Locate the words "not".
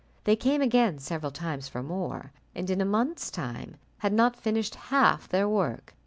4.13-4.35